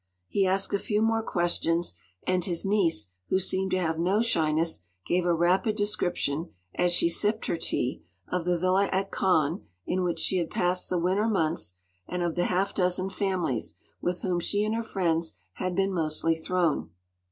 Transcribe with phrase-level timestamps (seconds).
[0.27, 1.93] He asked a few more questions,
[2.25, 7.07] and his niece, who seemed to have no shyness, gave a rapid description, as she
[7.07, 11.27] sipped her tea, of the villa at Cannes in which she had passed the winter
[11.27, 11.73] months,
[12.07, 16.33] and of the half dozen families, with whom she and her friends had been mostly
[16.33, 16.89] thrown.